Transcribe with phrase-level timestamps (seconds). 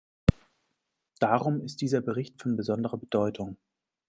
[1.19, 3.57] Darum ist dieser Bericht von besonderer Bedeutung.